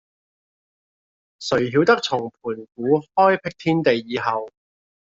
[1.39, 4.49] 誰曉得從盤古開闢天地以後，